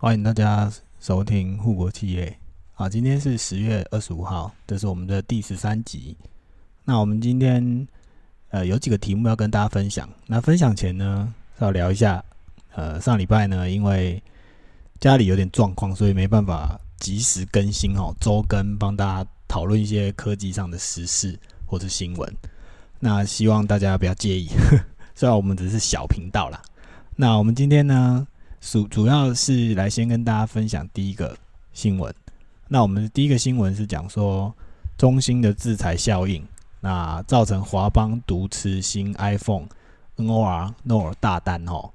[0.00, 2.38] 欢迎大家收听护国企业。
[2.76, 6.16] 啊，今天是十月二十五号，这是我们的第十三集。
[6.84, 7.88] 那我们今天
[8.50, 10.08] 呃有几个题目要跟大家分享。
[10.28, 12.24] 那分享前呢，要聊一下，
[12.76, 14.22] 呃，上礼拜呢，因为
[15.00, 21.36] 家里有点状况，所以没办法及时更新哦，周更帮大家讨论一些科技上的时事
[21.66, 22.32] 或者新闻。
[23.00, 24.48] 那希望大家不要介意，
[25.16, 26.62] 虽然我们只是小频道啦。
[27.16, 28.28] 那我们今天呢？
[28.60, 31.36] 主主要是来先跟大家分享第一个
[31.72, 32.14] 新闻。
[32.68, 34.54] 那我们第一个新闻是讲说
[34.96, 36.44] 中兴的制裁效应，
[36.80, 39.66] 那造成华邦独持新 iPhone
[40.16, 41.90] NOR NOR 大单哦。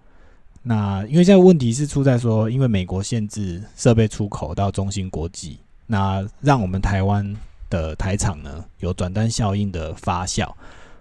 [0.63, 7.35] 那因为现在问题是出在说，因为美国限制设备出口到中芯国际，那让我们台湾
[7.69, 10.51] 的台厂呢有转单效应的发酵。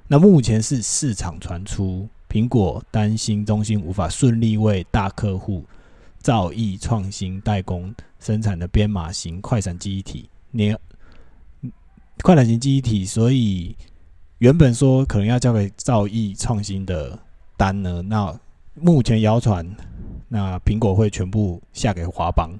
[0.09, 2.09] 那目前是市场传出。
[2.33, 5.63] 苹果担心中兴无法顺利为大客户
[6.17, 10.75] 造诣创新代工生产的编码型快闪记忆体，年
[12.23, 13.77] 快闪型记忆体，所以
[14.39, 17.19] 原本说可能要交给造诣创新的
[17.55, 18.35] 单呢，那
[18.73, 19.69] 目前谣传，
[20.27, 22.59] 那苹果会全部下给华邦，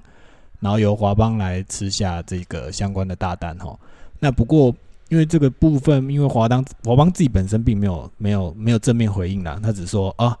[0.59, 3.75] 然后由华邦来吃下这个相关的大单哈。
[4.19, 4.71] 那不过。
[5.13, 10.35] 因为这个部分，因为华当华邦自己本身并没有没有没有正面回应啦，他只说啊，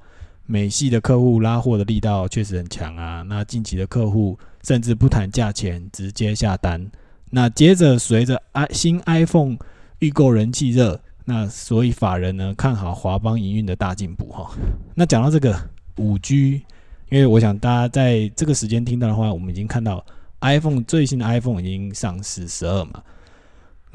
[0.47, 6.83] 美系的客户拉货的力道确实很强啊，那近期的客户甚至不谈价钱直接下单，
[7.29, 9.57] 那接着随着 i 新 iPhone
[9.99, 14.55] 预购人气热，那所以法人呢看好华邦营运的大进步哈。
[14.95, 15.55] 那讲到这个
[15.97, 16.63] 五 G，
[17.11, 20.03] 因为我想大家在这个时间听到的话，我们已经看到
[20.41, 23.03] iPhone 最新的 iPhone 已经上市十二嘛。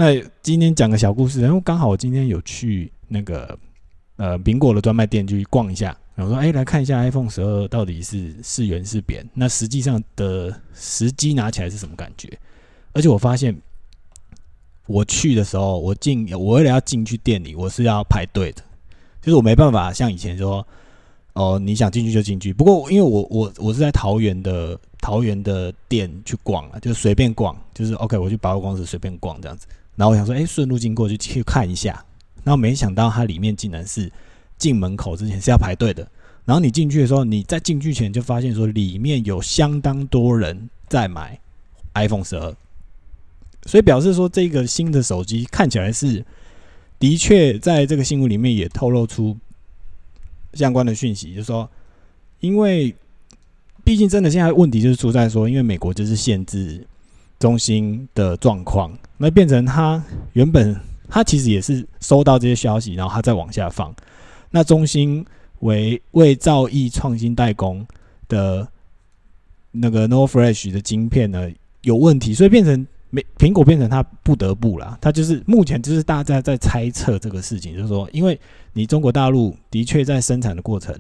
[0.00, 3.58] 那今天讲个小故事，然后刚好我今天有去那个
[4.14, 12.30] 呃苹果的专卖店去逛一下，然后说哎来看一下 iPhone 十二到底是是圆是扁，那实际上的实机拿起来是什么感觉？
[12.92, 13.52] 而且我发现
[14.86, 18.62] 我去的时候，我进我为了要进去店里，我是要排队的，
[19.20, 20.64] 就是我没办法像以前说
[21.32, 22.52] 哦你想进去就进去。
[22.52, 29.66] 不过因为我我我是在桃园的桃园的店去逛啊，就随便逛，就是 OK 我去百货公司随便逛这样子。
[29.96, 32.04] 然后我想说，哎，顺路经过就去看一下。
[32.44, 34.10] 然后没想到它里面竟然是
[34.56, 36.08] 进门口之前是要排队的。
[36.44, 41.38] 然后你进去的时候，你在进去前就发现说，里面有相当多人在买
[41.94, 42.56] iPhone 十二。
[43.66, 46.24] 所以表示说，这个新的手机看起来是
[46.98, 49.36] 的确在这个新闻里面也透露出
[50.54, 51.68] 相关的讯息，就是说，
[52.40, 52.94] 因为
[53.88, 56.86] 毕竟真的现在问题就是出在说，因为美国就是限制。
[57.38, 60.74] 中心的状况，那变成他原本
[61.08, 63.94] 他其实也是收到这些消息，然后他再往下放。
[64.50, 65.24] 那中心
[65.60, 67.86] 为为造诣创新代工
[68.26, 68.66] 的
[69.70, 71.48] 那个 No Fresh 的晶片呢
[71.82, 74.98] 有问题，所以变成美苹果变成他不得不啦。
[75.00, 78.36] 他就是目前就是大家在猜测这个事情，就是说，因为
[78.72, 80.92] 你中国大陆的确在生产的过程，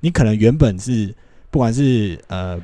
[0.00, 1.14] 你可能原本是
[1.56, 2.60] 不管是呃。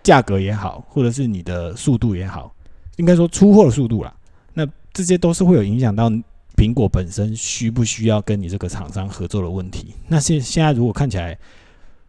[0.00, 2.54] 价格也好，或者是你的速度也好，
[2.96, 4.14] 应该说出货的速度啦，
[4.54, 6.08] 那这些都是会有影响到
[6.56, 9.88] 苹果本身需不需要跟你这个厂商合作的问题。
[10.06, 11.36] 那现现在如果看起来，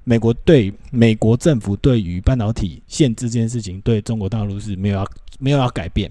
[0.05, 6.09] 美国对美国政府对于半导体限制这件事情，对中国大陆是没有要没有要改变。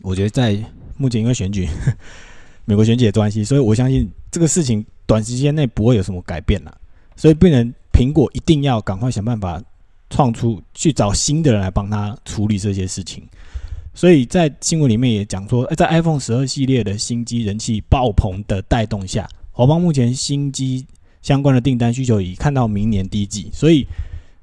[0.00, 0.56] 我觉得在
[0.96, 1.68] 目前因为选举，
[2.64, 6.74] 美国选举的关系，所以我相信这个事情短时间内不会有什么改变了。
[7.14, 9.62] 所以，不能苹果一定要赶快想办法。
[10.10, 13.24] 创出去找新的人来帮他处理这些事情，
[13.94, 20.86] 所以在新闻里面也讲说，在 iPhone 十二系列的新机人气爆棚的带动下，华邦目前新机
[21.20, 23.50] 相关的订单需求已看到明年第一季。
[23.52, 23.84] 所以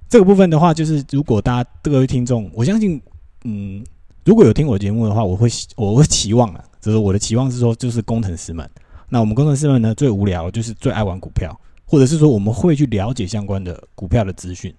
[0.09, 3.01] 这个部分的话，就是如果大家各位听众，我相信，
[3.45, 3.81] 嗯，
[4.25, 5.47] 如果有听我节目的话，我会
[5.77, 8.69] 我会期望啊，就是我的期望是说，就是工程师们，
[9.07, 11.57] 那我们工程师们呢，最无聊就是最爱玩股票，
[11.91, 14.73] 或者是说我们会去了解相关的股票的资讯。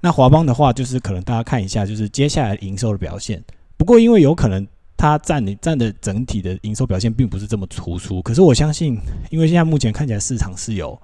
[0.00, 3.42] 那华邦的话，就是可能大家看一下，就是接下来营收的表现。
[3.76, 4.64] 不过，因为有可能
[4.96, 8.22] 它占你占的整体的营收表现并不是这么突出。
[8.22, 8.96] 可是我相信，
[9.30, 10.96] 因为现在目前看起来市场是有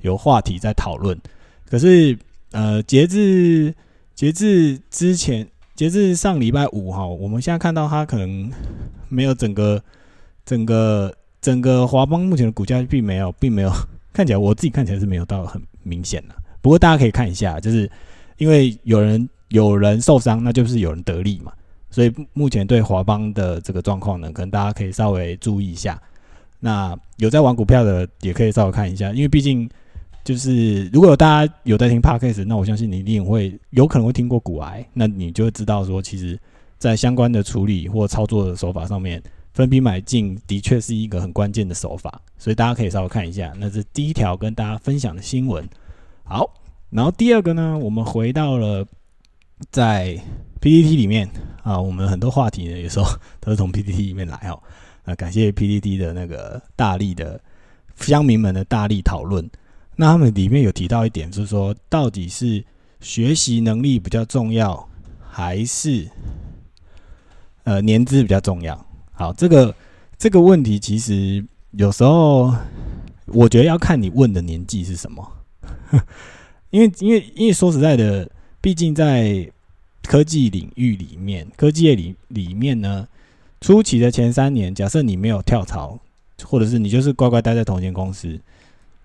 [0.00, 1.20] 有话题在讨论。
[1.68, 2.18] 可是，
[2.52, 3.74] 呃，截至
[4.14, 8.50] 截至之前，截至上礼拜五哈，我们现在看到它可能
[9.10, 9.82] 没有整个
[10.46, 13.70] 整个整个华邦目前的股价并没有并没有
[14.18, 16.34] 看起来，我自己看起来是没有到很明显的。
[16.60, 17.88] 不过大家可以看一下，就是。
[18.38, 21.52] 因为有人有人受伤，那就是有人得利嘛。
[21.90, 26.00] 所以目前对华邦的这个状况呢，可能大家可以稍微注意一下。
[26.60, 29.68] 那有在玩股票的也可以稍微看一下，因为毕竟
[30.22, 36.38] 就是如果大家有在听 podcast，那我相信你一定会有可能会听过骨癌，那你就会知道说，其实，
[36.78, 39.20] 在相关的处理或操作的手法上面，
[39.58, 43.52] 分批买进的确是一个很关键的手法，所以大家可以稍微看一下。
[43.58, 45.68] 那是第一条跟大家分享的新闻。
[46.22, 46.48] 好，
[46.90, 48.86] 然后第二个呢，我们回到了
[49.72, 50.16] 在
[50.60, 51.28] PPT 里面
[51.64, 53.10] 啊，我们很多话题呢，有时候
[53.40, 54.62] 都是从 PPT 里面来哦。
[55.02, 57.40] 啊，感谢 PPT 的那个大力的
[57.96, 59.44] 乡民们的大力讨论。
[59.96, 62.64] 那他们里面有提到一点，就是说，到底是
[63.00, 64.88] 学习能力比较重要，
[65.28, 66.08] 还是
[67.64, 68.86] 呃年资比较重要？
[69.18, 69.74] 好，这个
[70.16, 72.54] 这个问题其实有时候
[73.26, 75.28] 我觉得要看你问的年纪是什么，
[76.70, 78.30] 因为因为因为说实在的，
[78.60, 79.50] 毕竟在
[80.04, 83.08] 科技领域里面，科技业里里面呢，
[83.60, 85.98] 初期的前三年，假设你没有跳槽，
[86.44, 88.38] 或者是你就是乖乖待在同一间公司。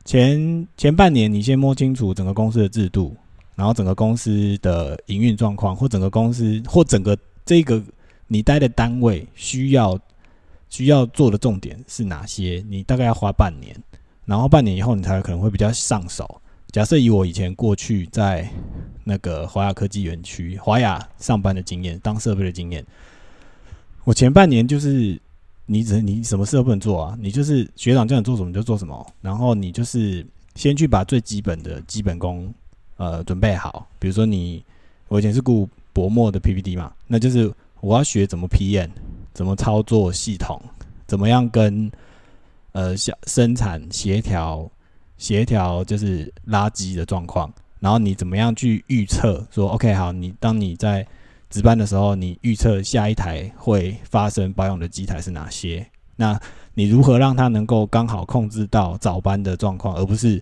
[0.06, 3.16] 前前半年，你先摸清楚整个公司的制度，
[3.56, 7.82] 然后整个公司的营运状况，或整个公司或整个这个
[8.34, 10.00] 你待的单位需要
[10.68, 12.66] 需要做的重点是哪些？
[12.68, 13.76] 你大概要花半年，
[14.26, 16.42] 然后半年以后你才可能会比较上手。
[16.72, 18.50] 假设以我以前过去在
[19.04, 22.84] 那个华亚科技园区华亚上班的经验，当设备的经验，
[24.04, 25.20] 我前半年就是。
[25.66, 27.18] 你只你什么事都不能做啊！
[27.22, 30.24] 你就是学长叫你做什么就做什么，然后你就是
[30.56, 32.54] 先去把最基本的基本功
[32.98, 33.88] 呃准备好。
[33.98, 34.62] 比如说你
[35.08, 37.50] 我以前是顾薄膜的 PPT 嘛，那就是
[37.84, 38.88] 我要学怎么 PM，
[39.34, 40.58] 怎么操作系统，
[41.06, 41.92] 怎么样跟
[42.72, 44.72] 呃小生产协调
[45.18, 51.06] 协调就是垃圾的状况，然后你怎么样去预测说 OK 好，你当你在
[51.50, 55.86] 值班的时候，你预测下一台会发生保养的机台是哪些？
[56.16, 56.40] 那
[56.76, 60.42] 你如何让它能够刚好控制到早班的状况，而不是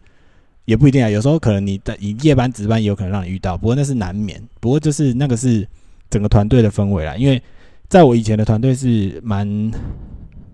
[0.66, 1.10] 也不一定啊。
[1.10, 4.40] 有时候可能你的以夜班值班也有可能让你遇到，不过那是难免。
[4.60, 5.68] 不过就是那个是
[6.12, 7.42] 整个团队的氛围啦，因为
[7.90, 9.72] 在我以前的团队是蛮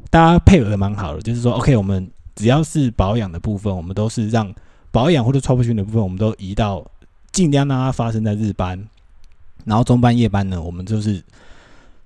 [0.10, 4.54] 大家配合的蛮好的，就是说 OK，我们只要是保养的部分，我们都是让
[4.92, 6.86] 保养或者超不训的部分，我们都移到
[7.34, 8.82] 尽量让它发生在日班。
[9.66, 11.22] 然后中班夜班呢，我们就是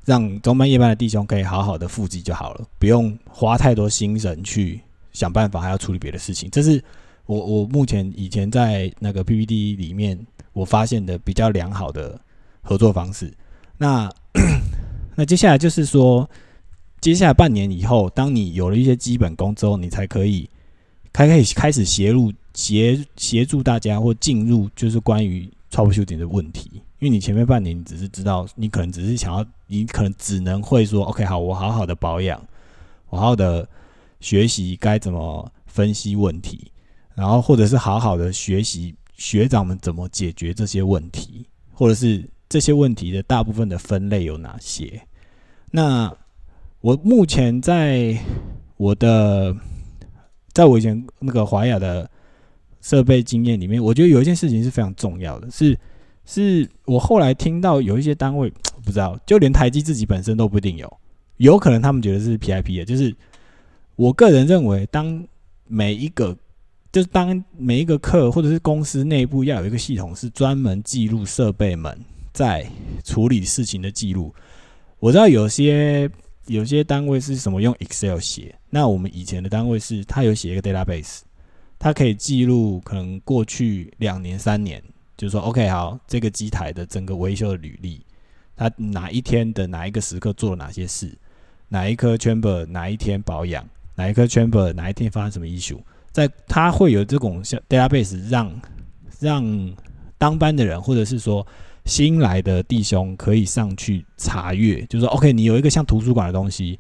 [0.04, 4.82] 让中班夜班的弟兄可以好好的复习就好了，不用花太多心神去
[5.14, 6.50] 想办法，还要处理别的事情。
[6.50, 6.84] 这是
[7.28, 10.18] 我我目前以前在那个 PPT 里面
[10.54, 12.20] 我发现的比较良好的
[12.62, 13.34] 合作方式。
[13.78, 14.10] 那
[15.16, 16.30] 那接下来就是说，
[17.02, 20.50] 接下来半年以后，当你有了一些基本功之后，你才可以
[21.12, 26.70] 开可以开始协入协协助大家或进入就是关于 troubleshooting 的问题。
[27.00, 32.40] 因为你前面半年，你只是知道，你可能只是想要，你可能只能会说，OK，好，我好好的保养，
[33.08, 33.68] 好好的
[34.20, 36.72] 学习该怎么分析问题，
[37.16, 45.02] 然后或者是好好的学习学长们怎么解决这些问题，或者是这些问题的大部分的分类有哪些？
[45.72, 46.14] 那
[46.82, 48.20] 我目前在
[48.76, 49.56] 我的，
[50.52, 52.10] 在我以前那个华雅的
[52.82, 55.80] 设备经验里面，我觉得有一件事情是非常重要的，是。
[56.24, 58.48] 是我后来听到有一些单位
[58.86, 60.98] 不知道，就连台积自己本身都不一定有，
[61.38, 62.86] 有可能他们觉得是 PIP 的。
[62.86, 63.14] 就是
[63.96, 65.28] 我个人认为，当
[65.66, 66.38] 每一个
[66.92, 72.00] 就是当每一个课或者是公司内部要有一个系统是专门记录设备们
[72.32, 72.66] 在
[73.04, 74.34] 处理事情的记录。
[75.00, 76.10] 我知道有些
[76.48, 81.20] 有些单位是什么用 Excel 写，那我们以前的单位是它有写一个 database，
[81.80, 84.82] 它可以记录可能过去两年三年。
[85.18, 88.04] 就是说，OK，好，这个机台的整个维修的履历，
[88.56, 91.16] 它哪一天的哪一个时刻做了哪些事，
[91.68, 95.80] 哪一颗 chamber 哪一天保养，哪一颗 chamber 哪一天发生什么 issue，
[96.12, 98.62] 在它会有这种像 database 让
[99.20, 99.76] 让
[100.18, 101.46] 当班的人或者是说
[101.86, 106.80] 新来的弟兄可以上去查阅，就是说，OK，你有一个像图书馆的东西，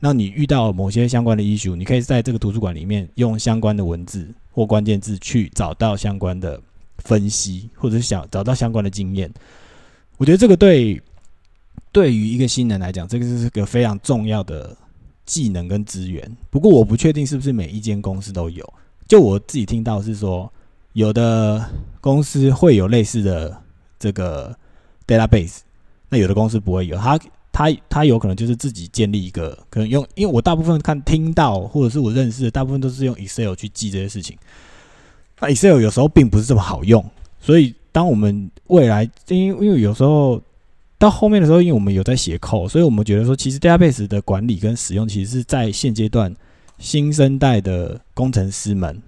[0.00, 6.60] 那你遇到某些相关的 issue，你可以在这个图书馆里面用相关的文字或关键字去找到相关的。
[6.98, 9.30] 分析，或者是想找到相关的经验，
[10.16, 11.02] 我觉得这个对
[11.90, 14.74] 对于一个新人来讲，这个是个非常重要的
[15.26, 16.36] 技能跟资源。
[16.50, 18.72] 不过我不确定是不是每一间公司都有。
[19.08, 20.50] 就我自己听到是说，
[20.92, 21.68] 有的
[22.00, 23.60] 公司会有类似的
[23.98, 24.54] 这个
[25.06, 25.58] database，
[26.08, 26.96] 那有的公司不会有。
[26.96, 27.18] 他
[27.52, 34.36] 他他有可能就是自己建立一个，可能用，因为我大部分看听到或者是我认识的，大部分都是用 Excel 去记这些事情。
[35.40, 37.04] 那 Excel 有时候并不是这么好用，
[37.40, 40.40] 所以当我们未来，因为因为有时候
[40.98, 46.34] 到后面的时候，因为我们有在写 code，所以我们觉得说，其实 database 的管理跟使用，其实是在现阶段
[46.78, 49.00] 新生代的工程师们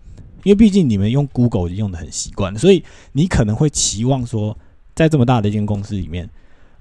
[0.44, 4.56] 因为毕竟你们用 Google 已经用的很习惯，所以你可能会期望说，
[4.96, 6.28] 在这么大的一间公司里面，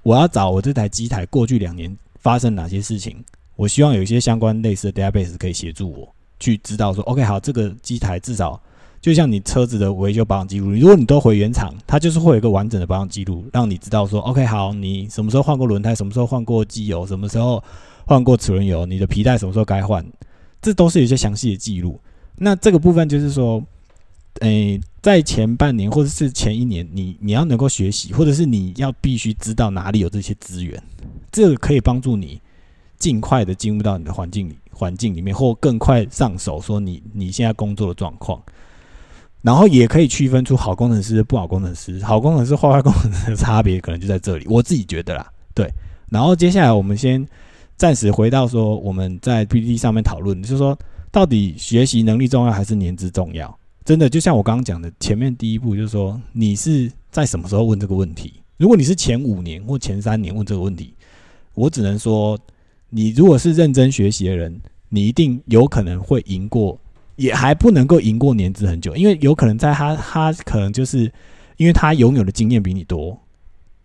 [0.02, 3.22] 我要找我这台机台过去两年发生哪些事情，
[3.54, 8.60] 我希望有一些相关类似的 database 可以协助我去知道说，OK，好，这个机台至少。
[8.98, 17.62] 就像你车子的维修保养记录，如果你都回原厂，它就是会有一个完整的保养记录，让你知道说，OK，好，你什么时候换过轮胎，什么时候换过机油，什么时候
[18.06, 20.04] 换过齿轮油，你的皮带什么时候该换，
[20.60, 22.00] 这都是有一些详细的记录。
[22.36, 23.62] 那这个部分就是说，
[24.40, 30.82] 诶，在前半年或者是前一年，你你要能够学习，或者是你要必须知道哪里有这些资源，
[31.30, 32.40] 这个可以帮助你
[32.98, 38.42] 尽快的进入到你的环境里环境里面，或更快上手说你你现在工作的状况。
[39.42, 44.44] 然后也可以区分出好工程师、不好工程师，好工程师、坏坏工程师的差别可能就在这里。
[44.48, 45.72] 我自己觉得啦，对。
[46.10, 47.24] 然后接下来我们先
[47.76, 50.76] 暂时回到说我们在 PPT 上面讨论，就是说
[51.12, 53.56] 到底学习能力重要还是年资重要？
[53.86, 58.34] 真的就像我刚刚讲的，前面第一步就是说你是在什么时候问这个问题？
[58.56, 60.92] 如果你是前五年或前三年问这个问题，
[61.54, 62.36] 我只能说
[62.90, 66.76] 你如果是认真学习的人，你一定有可能会赢过。
[67.14, 71.10] 也还不能够赢过年资很久，因为有可能在他他可能就是
[71.56, 73.18] 因为他拥有的经验比你多。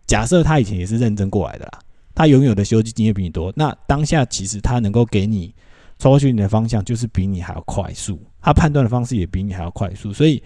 [0.05, 1.79] 假设他以前也是认真过来的啦，
[2.13, 5.53] 他拥有的修机经验比你多，那当下其实他能够给你
[5.97, 10.11] 抽取你的方向就是比你还要快速，他判断的方式也比你还要快速。
[10.11, 10.41] 所以，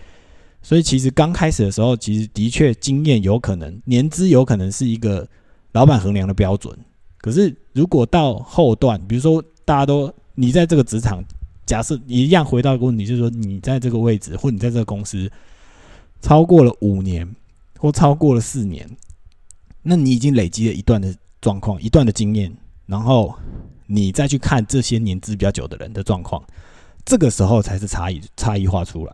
[0.62, 5.28] 所以其实刚开始的时候，其实的确经验有可能年资有可能是一个
[5.72, 6.78] 老板衡量的标准。
[7.18, 11.24] 可是如果到后段，比如说大家都你在这个职场。
[11.66, 15.28] 假设一样回到一个问题，就是说你在这个位置，或你在这个公司
[16.22, 17.28] 超过了五年，
[17.80, 18.88] 或超过了四年，
[19.82, 21.12] 那你已经累积了一段的
[21.42, 23.34] 状况，一段的经验，然后
[23.88, 26.40] 你再去看这些年资比较久的人的状况，
[27.06, 29.14] 这个时候才是差异差异化出来。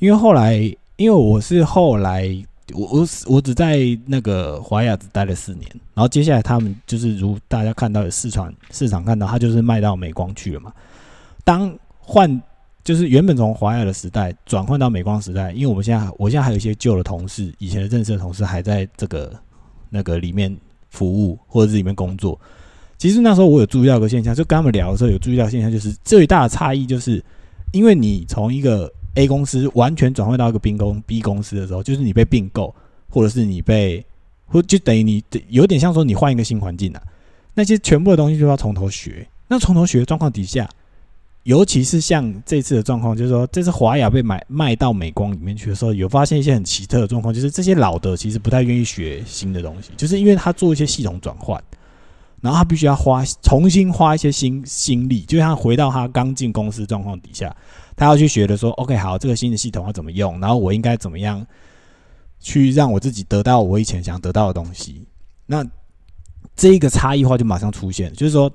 [0.00, 0.54] 因为后来，
[0.96, 2.28] 因为我是后来，
[2.74, 10.72] 我我我只在那个华雅只待了四年，然后接下来他们就是如大家看到的市场市场看到，他就是卖到美光去了嘛，
[11.44, 11.72] 当。
[12.10, 12.40] 换
[12.82, 19.30] 就是原本从华亚的时代转换到美光时代，因为我们现在我现在还有一些旧的同事，以前的认识的同事还在这个
[19.90, 20.56] 那个里面
[20.88, 22.40] 服务或者是里面工作。
[22.98, 27.24] 其实那时候我有注意到一个现象，就跟他们聊的时候有注意到现象，就是最大的差异就是，
[27.72, 32.74] 因为你从一个 A 公司完全转换到一个 B 公 B 公司的时候，就是你被并购，
[33.08, 34.04] 或者是你被
[34.46, 37.02] 或就等于你有点像说你换一个新环境了，
[37.54, 39.26] 那些全部的东西就要从头学。
[39.46, 40.68] 那从头学的状况底下。
[41.44, 51.62] 尤其是像这次的状况，就是说，这次华雅被买卖到美光里面去的时候，有发现一些很奇特的状况，就是这些老的其实不太愿意学新的东西，就是因为他做一些系统转换，
[52.40, 57.54] 然后他必须要花重新花一些心心力，就像回到他刚进公司状况底下，
[57.96, 61.46] 他要去学的说，OK，好，这个新的系统要怎么用，然后我应该怎么样
[62.40, 65.06] 去让我自己得到我以前想得到的东西，
[65.46, 65.64] 那
[66.56, 68.50] 这一个差异化就马上出现，就是说。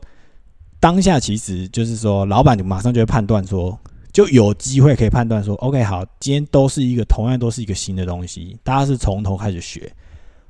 [0.80, 3.80] 当下其实就是说，老板马上就会判断说，
[4.12, 9.90] 就有机会可以判断说，OK，好，今天都是一个同样都是一个新的东西，大家是从头开始学，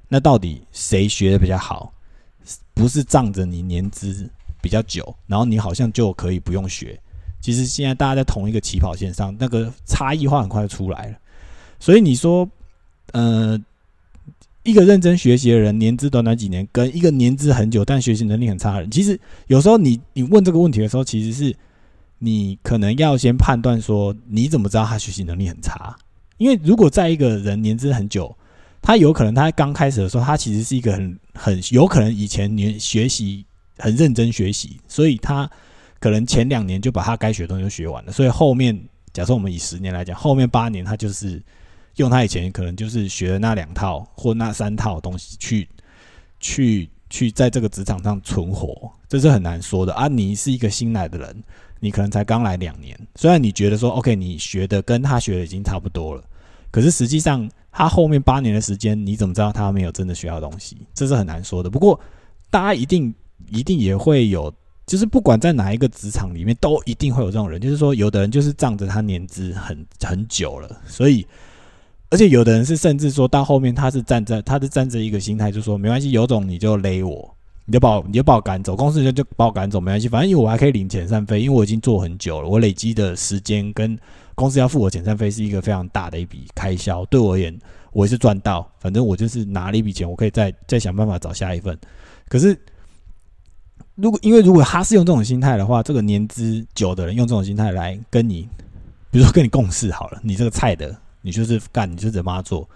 [0.08, 1.94] 那到底谁学的比较好？
[2.74, 4.30] 不是仗着你年资
[4.62, 7.00] 比较久，然后你好像就可以不用学。
[7.42, 11.18] 其实现在大家在同一个起跑线上，那个差异化很快就出来了。
[11.80, 12.50] 所以你说，
[13.12, 13.60] 呃。
[14.66, 21.54] 一个认真学习的人，年资短短几年，跟一个年资很久但学习能力很差的人，其实有时候你你问这个问题的时候，其实是
[22.20, 25.94] 你可能要先判断说，你怎么知道他学习能力很差？
[26.38, 28.34] 因为如果在一个人年资很久，
[28.84, 33.44] 他有可能他刚开始的时候，他其实是一个很很有可能以前年学习
[33.80, 35.50] 很认真学习，所以他
[36.00, 38.80] 可能前两年就把他该学的东西学完了，所以后面
[39.12, 41.42] 假设我们以十年来讲，后面八年他就是。
[41.98, 45.70] 用他以前可能就是学的那两套或那三套东西去
[46.40, 50.08] 去去在这个职场上存活，这是很难说的啊！
[50.08, 51.44] 你是一个新来的人，
[51.80, 56.24] 你可能才刚来两年，虽然你觉得说 OK，你学的跟他学的已经差不多了，
[56.74, 60.76] 可是实际上他后面八年的时间，你怎么知道他没有真的学到东西？
[60.96, 61.70] 这是很难说的。
[61.70, 62.00] 不过
[62.50, 63.14] 大家一定
[63.52, 64.52] 一定也会有，
[64.88, 71.26] 就是不管在哪一个职场里面，都一定会有这种人，就是说有的人就是仗着他年资很 很久了，所以。
[72.10, 83.98] 而且有的人是甚至说到后面，他是站在他是站着一个心态，就说没关系，有种你就勒我，你就把我你就把我赶走，公司就就把我赶走，没关系，反正因为我还可以领遣散费，因为我已经做很久了，我累积的时间跟
[84.36, 87.58] 公司要付我遣散费是一个非常大的一笔开销，对我而言
[87.92, 91.78] 我是赚到，反正我就是拿了一笔钱，我可以再再想办法找下一份。
[92.28, 92.58] 可是
[93.96, 98.48] 如果因为如果他是用这种心态的话，这个年资久的人用这种心态来跟你
[99.12, 102.68] 比如说跟你共事好了，你这个菜的，你就是干，你就得帮他做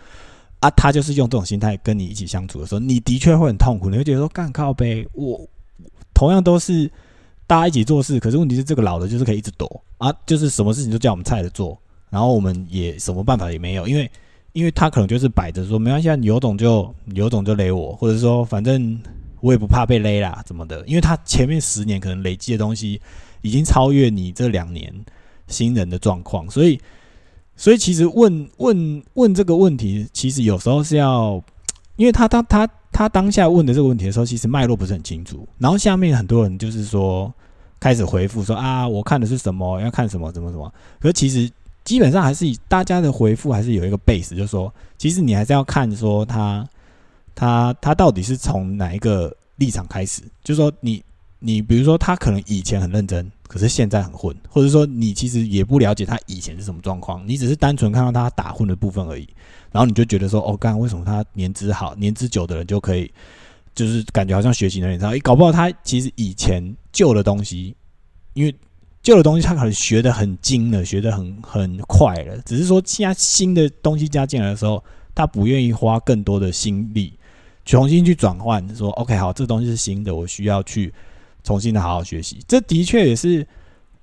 [0.59, 0.69] 啊。
[0.71, 5.41] 他就是用这种心态跟你一起相处的时候，你的确会很痛苦，你会觉得说干靠呗，我
[6.13, 6.91] 同样都是
[7.47, 11.75] 大家一起做事，可是问题是这个老的就是可以一直躲啊，就是什么事情都叫我们菜的做，
[12.11, 14.11] 然后我们也什么办法也没有，因为
[14.53, 18.99] 因为他可能就是摆着说没关系，有种就有种就勒我，或者说反正
[19.39, 20.85] 我也不怕被勒啦，怎么的？
[20.85, 23.01] 因为他前面十年可能累积的东西
[23.41, 24.93] 已经超越你这两年。
[25.49, 26.77] 新人的状况，所以，
[27.55, 31.41] 所以其实问问问这个问题，其实有时候是要，
[31.95, 35.47] 因为他他他他当下问的这个问题的时候，其实脉络不是很清楚。
[35.59, 37.31] 然后下面很多人就是说
[37.79, 40.73] 开始回复说啊，我看的是什么，要看什么，怎么怎么。
[40.99, 41.47] 可是其实
[41.83, 46.67] 基本上还是以大家的回复还是有一个 base，就是说，其实你还是要看说他
[47.35, 51.03] 他他到底是从哪一个立场开始，就是说你。
[51.39, 59.27] 你比如说，他可能以前很认真，可是现在很混，或者说你其实也不了解他以前是什么状况，你只是单纯看到他打混的部分而已，
[59.71, 63.09] 然后你就觉得说，哦，刚刚为什么他年资好、年资久的人就可以，
[63.73, 67.73] 就是感觉好像学习能力差，搞不好他其实以前旧的东西，
[68.33, 68.53] 因为
[69.01, 74.83] 旧的东西他可能学的很精了，学的很很快了，只是说现在新的东西加进来的时候，
[75.15, 77.13] 他不愿意花更多的心力
[77.63, 80.93] 重新去转换，说，OK，好，这东西是新的，我需要去。
[81.47, 83.47] 重新的好好学习，这的确也是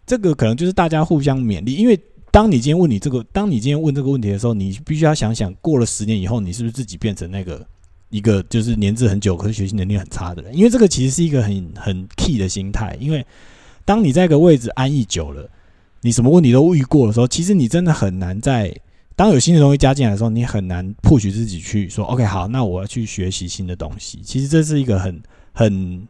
[0.07, 1.75] 这个可能就是大家互相勉励。
[1.75, 7.65] 因为当你今天问你这个，当你今天问这个问题的时候，你必须要想想，过了十年以后，你是不是自己变成那个
[8.09, 10.57] 一个就是年资很久，可是学习能力很差的人？
[10.57, 12.97] 因为这个其实是一个很 很 key 的心态。
[12.99, 13.23] 因为
[13.85, 15.47] 当你在一个位置安逸久了，
[16.01, 18.75] 你什么问题都遇过的时候，其实你真的很难在
[19.15, 24.23] 当有新的东西加进来的时候，你很难 push 自己去说 OK 好，那我要去学习新的东西。
[24.25, 25.23] 其实这是一个很
[25.53, 26.09] 很。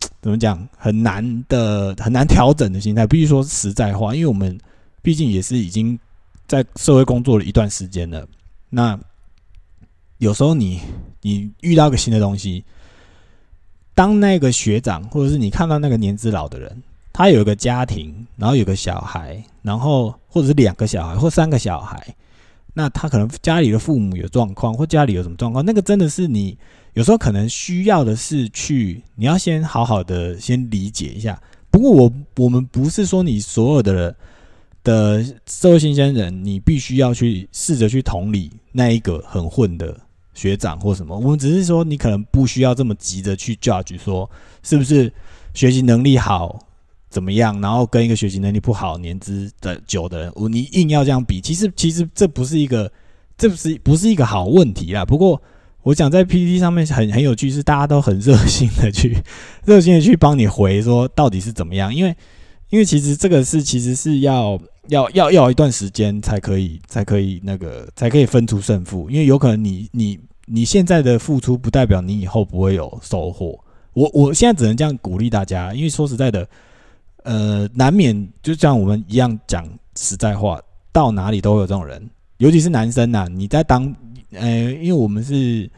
[0.20, 0.68] 怎么讲？
[0.76, 4.14] 很难的，很难调整的心态，必须说实在话。
[4.14, 4.58] 因为我们
[5.02, 5.98] 毕竟也是已经
[6.46, 8.26] 在社会工作了一段时间了。
[8.68, 8.98] 那
[10.18, 10.80] 有时候你
[11.22, 12.64] 你遇到个新的东西，
[13.94, 16.82] 当那个学长或者是你看到那个年资老的人，
[17.12, 22.14] 他有一个家庭，然后有个小孩，然后或者是两个小孩或三个小孩，
[22.74, 26.58] 那他可能家里的父母有状况，或家里有什么状况，那个真的是你。
[27.00, 31.40] 有时候可能需要的是去，你要先好好的先理解一下。
[31.70, 34.14] 不过我我们不是说你所有的
[34.84, 39.98] 的社会新鲜人，你必须要去试着去同理那一个很混的
[40.34, 41.18] 学长或什么。
[41.18, 44.30] 我们只是说你可能不需要这么急着去 judge 说
[44.62, 45.10] 是不是
[45.54, 46.58] 学习能力好
[47.08, 52.92] 怎么样，然后跟一个学习能力不好、年资的久的人，我你硬要这样比，其实其实这不是一个，
[53.38, 55.02] 这不是不是一个好问题啦。
[55.02, 55.40] 不过。
[55.82, 59.16] 我讲在 PPT 上面很很有趣，是大家都很热心的去
[59.64, 62.14] 热心的去帮你回说到底是怎么样，因为
[62.68, 73.58] 因为其实这个是其实是要要要要一段时间才可以才可以那个才可以分出胜负，因为有可能你你你现在的付出不代表你以后不会有收获。
[73.94, 76.46] 我我现在只能这样鼓励大家，因为说实在的，
[77.22, 79.66] 呃，难免就像我们一样讲
[79.96, 80.60] 实在话，
[80.92, 83.94] 到哪里都有这种人，尤其是男生呐，你在当。
[84.32, 85.68] 呃，因为我们是，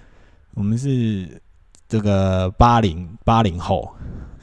[0.55, 1.41] 我们是
[1.89, 3.91] 这个八零八零后，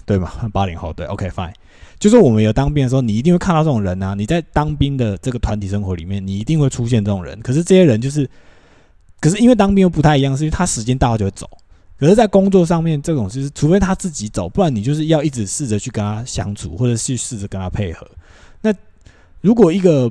[0.05, 0.31] 对吗？
[0.51, 1.53] 八零后对，OK，fine。
[1.99, 4.13] 就是我们有当兵的时候，你一定会看到这种人啊。
[4.13, 7.39] 你在当兵的这个团体生活里面，你一定会出现这种人。
[7.41, 8.27] 可是这些人就是，
[9.19, 11.49] 可是因为当兵又不太一样，是因为他时间到了就会走。
[11.97, 18.07] 可是，在工作上面，这种就是除非他自己走，不然你就是要一直试着去跟他相处，或者去试着跟他配合。
[18.61, 18.73] 那
[19.41, 20.09] 如果一个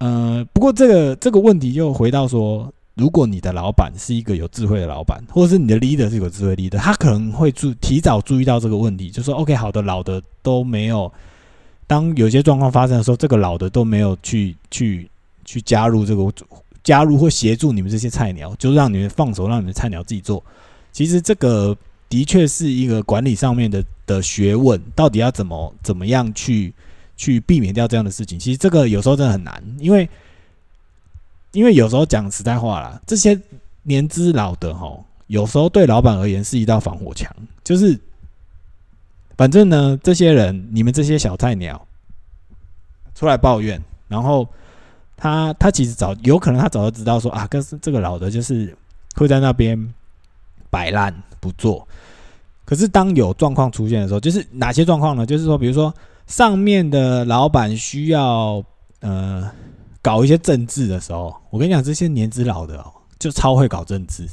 [0.00, 2.72] 呃，不过这个这个问题又回到说。
[2.96, 11.12] 如果你的老板是一个有智慧的老板，或者是你的 leader 是有智慧 leader，他可能会注提早注意到这个问题，就说 OK，好的，老的都没有，
[11.86, 15.06] 当有些状况发生的时候，这个老的都没有去去
[15.44, 16.32] 去加入这个
[16.82, 20.42] 加入或协助你们这些菜鸟，就让你们放手，让你们菜鸟自己做。
[20.90, 21.76] 其实这个
[22.08, 26.72] 的确是一个管理上面的的学问，到底要怎么怎么样去
[27.14, 28.38] 去避免掉这样的事情？
[28.38, 30.08] 其实这个有时候真的很难，因为。
[31.56, 33.40] 因为有时候讲实在话啦，这些
[33.82, 34.94] 年资老的哈，
[35.28, 37.34] 有时候对老板而言是一道防火墙。
[37.64, 37.98] 就是，
[39.38, 41.80] 反正呢，这些人，你们这些小菜鸟
[43.14, 44.46] 出来抱怨，然后
[45.16, 48.76] 他他其实早有可能他早就知道说啊，跟这个老的就是
[49.14, 49.94] 会在那边
[50.68, 51.88] 摆烂不做。
[52.66, 55.24] 可是当有状况出现的时候，就是哪些状况呢？
[55.24, 55.94] 就是说，比如说
[56.26, 58.62] 上面的老板需要
[59.00, 59.50] 呃。
[60.06, 64.24] 搞一些政治的时候，我跟你讲，这些年资老的哦，就超会搞政治，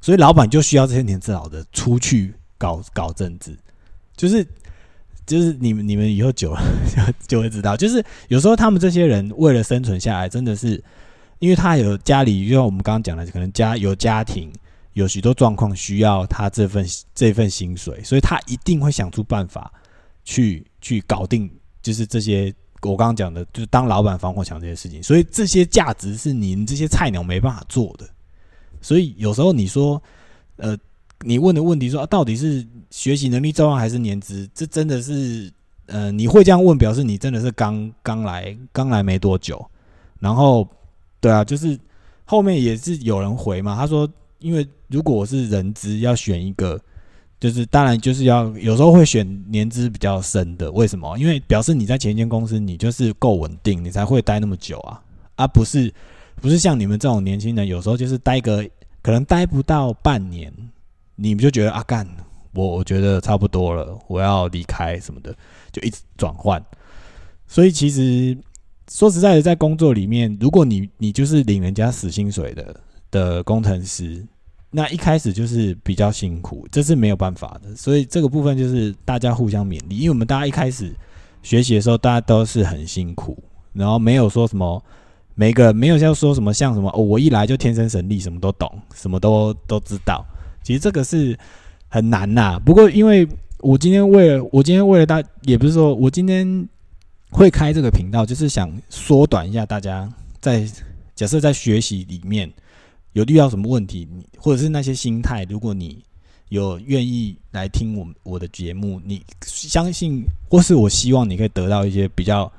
[0.00, 3.56] 所以老板就需要这些年资老的出去搞搞政治。
[4.16, 4.44] 就是
[5.24, 6.60] 就是你们你们以后久了
[7.28, 10.82] 就会知道，就是有时候他们这些人为了生存下来，真的是
[11.38, 14.52] 因为他有家里，就像我们刚刚讲的，可能家有家庭，
[14.94, 19.72] 有许多状况需要他这份这份薪水，所以他一定会想出办法
[20.24, 21.48] 去去搞定，
[21.80, 22.52] 就是这些
[22.82, 25.02] 我刚刚讲的，就是当老板防火墙这些事情。
[25.02, 28.08] 所以这些价值是你这些菜鸟没办法做的。
[28.80, 30.02] 所以有时候你说，
[30.56, 30.76] 呃，
[31.20, 34.48] 你问的问题说到底是学习能力重要还是年资？
[34.52, 35.52] 这真的是，
[35.86, 39.64] 呃，你会这样问，表示你真的是刚刚来，刚来没多久。
[40.18, 40.68] 然后，
[41.20, 41.78] 对啊，就是
[42.24, 44.08] 后面也是有人回嘛，他说，
[44.40, 46.80] 因为如果我是人资，要选一个，
[47.42, 50.70] 就是当然就是要有时候会选年资比较深的。
[50.70, 51.18] 为什么？
[51.18, 55.02] 因为表示你在前一间公司你就是够稳定，你才会待那么久啊，
[55.34, 55.92] 而不是。
[56.40, 58.64] 不是像你们这种年轻人，有时候就是待个
[59.02, 60.52] 可能待不到半年，
[61.16, 62.08] 你们就觉得啊干，
[62.54, 65.34] 我我觉得差不多了，我要离开什么的，
[65.72, 66.64] 就一直转换。
[67.46, 68.36] 所以其实
[68.88, 74.24] 说实在的，在工作里面，如果你你就是领人家死薪水的的工程师，
[74.72, 77.76] 那一开始就是比较辛苦，这是没有办法的。
[77.76, 80.92] 所以这个部分就是大家互相勉励，因为我们大家一开始
[81.42, 83.36] 学习的时候，大家都是很辛苦，
[83.72, 84.82] 然后没有说什么。
[85.34, 90.22] 每个没有像说什么像什么哦，我一来就天生神力，什么都懂，什么都都知道。
[90.62, 91.34] 其实这个是
[91.88, 92.60] 很难呐。
[92.62, 93.26] 不过因为
[93.60, 96.68] 我今天为了我今天为了大，也不是说我今天
[97.30, 100.06] 会开这个频道，就是想缩短一下大家
[100.38, 100.68] 在
[101.14, 102.52] 假设在学习里面
[103.12, 106.02] 有遇到什么问题，你或者是那些心态，如果你
[106.48, 112.50] 有愿意来听我我的节目，你相信或是我希望你可以得到一些比较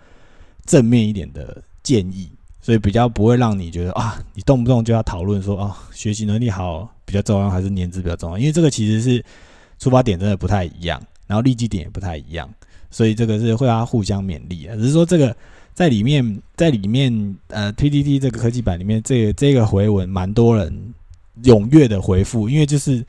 [0.65, 2.29] 正面一点的建议。
[2.65, 8.37] 所以比较不会让你觉得啊，你动不动就要讨论说啊，学习能力好比较重要还是年资比较重要？
[8.37, 9.21] 因为这个其实是
[9.79, 12.49] 出发点真的不太一样，然后立基点也不太一样，
[12.89, 14.77] 所以这个是会要互相勉励啊。
[14.77, 15.35] 只是说这个
[15.73, 20.93] 在里面，在里面呃，PPT 这个科技版里面，这个这个回文蛮多人
[21.43, 23.05] 踊跃的回复，因为就是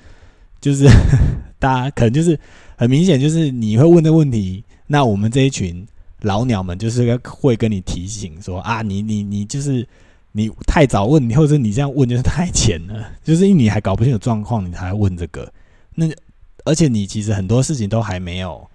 [0.61, 0.87] 就是
[1.59, 2.39] 大家可能就是
[2.77, 5.87] 很明显就是你会问的问题，那我们这一群。
[6.21, 9.87] 老鸟们就是会跟你提醒说啊，你你你就是
[10.33, 15.53] 你太早问，或者你这样问就是太浅了，就是因为你还搞不清楚状况，你才问这个。
[15.95, 16.07] 那
[16.65, 18.67] 而且你其实很多事情都还没有，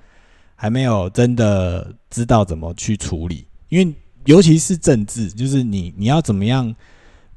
[0.56, 3.44] 还没有真的知道怎么去处理。
[3.70, 6.76] 因为尤其是政治，就是你你要怎么样，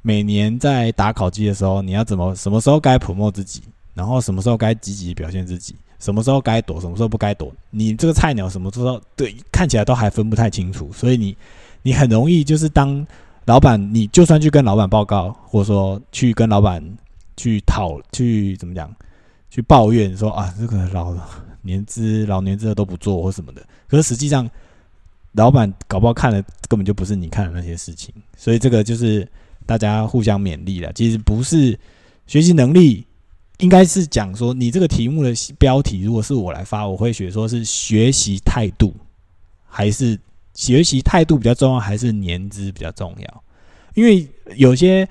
[0.01, 3.61] 每年在打考绩的时候，你要怎么什么时候该普磨自己，
[3.93, 5.75] 然后什么时候该积极表现自己。
[5.99, 7.49] 什么时候该躲，什么时候不该躲？
[7.69, 11.33] 你这个菜鸟什么时候对看起来都还分不太清楚，所以你
[11.81, 13.07] 你很容易就是当
[13.45, 16.83] 老板，你就算去跟老板报告，或者说去跟老板
[17.37, 18.93] 去讨去怎么讲，
[19.49, 21.15] 去抱怨说啊，这个老
[21.61, 24.45] 年资老年资的都不做或什么的，可是实际上
[25.33, 29.27] 老板搞不好看的根本就不是你看的那些事情，所以这个就是
[29.65, 30.91] 大家互相勉励了。
[30.93, 31.77] 其实不是
[32.25, 33.05] 学习能力。
[33.59, 38.93] 应该是讲说，你这个题目的标题，如果是我来发，我会写说是学习态度，
[39.67, 40.19] 还是
[40.55, 43.43] 学习态度比较重要，还是年资比较重要？
[43.93, 45.07] 因为有些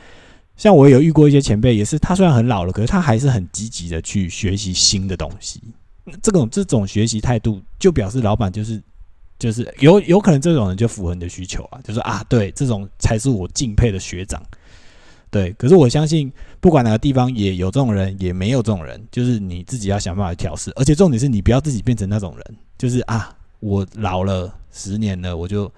[0.56, 5.62] 像我有遇过一些前辈，也是他虽然很老了，可是他还是很积极的去学习新的东西。
[6.20, 8.82] 这种这种学习态度，就表示老板就是
[9.42, 14.40] 就是有有可能这种人就符合你的需求啊，就是啊，对，这种才是我敬佩的学长。
[15.32, 20.70] 对，可是我相信，不管哪个地方也有这种人，也没有这种人，就是你自己要想办法调试。
[20.76, 25.68] 而且重点是你不要自己变成那种人，就是啊，我老了十年了，我就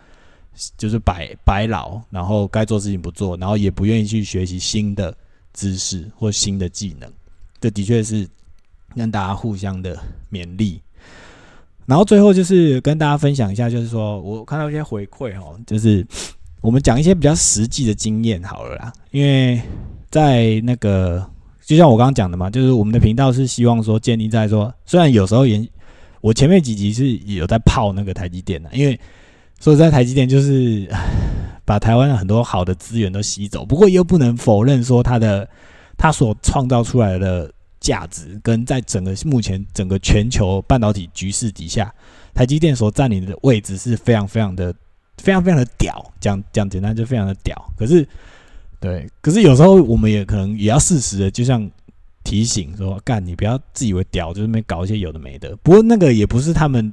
[0.77, 5.17] 就是白白老，然后该做事情不做，然后也不愿意去学习新的
[5.55, 7.11] 知识或新的技能。
[7.63, 8.29] 这的确是
[8.95, 9.99] 让大家互相的
[10.31, 10.83] 勉励。
[11.87, 16.07] 然后最后就是跟大家分享一下，就是说我看到一些回馈哦，就是。
[16.61, 19.61] 我们讲一些比较实际的经验好了啦，因为
[20.11, 21.23] 在那个，
[21.63, 25.63] 就像我刚刚讲的嘛，就是我们的频道是希望说建立在说，虽然有时候也，
[26.23, 28.99] 我前面几集是有在泡那个台积电的，因为
[29.61, 30.89] 说在，台积电就是
[31.67, 35.47] 把台湾的很多好的资源都吸走，不过又不能否认说它的
[35.99, 37.53] 它所创造出来的
[37.85, 41.95] 价值，跟在整个目前整个全球半导体局势底下，
[42.33, 44.75] 台积电所占领的位置是非常非常的。
[45.19, 47.55] 非常非常的屌，讲讲简单就非常的屌。
[47.79, 48.05] 可是，
[48.81, 51.71] 对，可是有时候我们也可能也要适时的，就像
[52.25, 55.57] 提醒说，干你不要自以为屌，就是没搞一些有的没的。
[55.63, 56.93] 不过那个也不是他们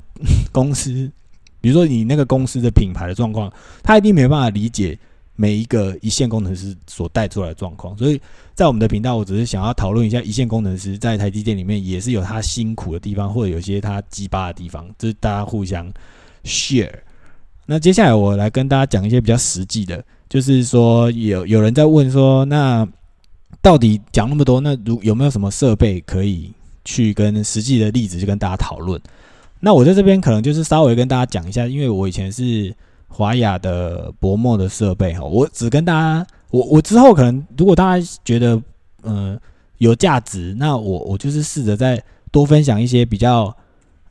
[0.51, 1.11] 公司，
[1.59, 3.51] 比如说你那个公司的品牌的状况，
[3.81, 4.97] 他一定没办法理解
[5.41, 7.97] 每一个一线工程师所带出来的状况。
[7.97, 8.21] 所以
[8.53, 15.91] 在我们的频道，我只是想要讨论一下一线工程师在台积电里面也是有他辛苦的地方，或者有些他鸡巴的地方，就是大家互相
[16.43, 16.93] share。
[17.65, 22.87] 那接下来我来跟大家讲一些比较实际的，就是说有有人在问说，那
[23.63, 26.51] 到底讲那么多，那如有没有什么设备可以
[26.85, 29.01] 去跟实际的例子去跟大家讨论？
[29.59, 32.75] 那我在这边可能就是稍微跟大家讲一下，因为我以前是
[33.13, 38.59] 华雅的薄膜的设备哈，我只跟大家，我我之后可能如果大家觉得
[39.03, 39.37] 嗯
[39.79, 43.55] 有价值，那我我就是试着再多分享一些比较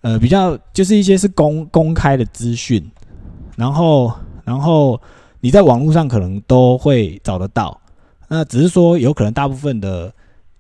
[0.03, 2.89] 呃比较就是一些是公公开的资讯，
[3.57, 4.13] 然后
[4.45, 5.01] 然后
[5.41, 7.81] 你在网络上可能都会找得到，
[8.29, 10.13] 那只是说有可能大部分的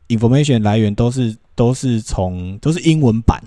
[0.09, 3.43] information 来源都是都是从都是英文版。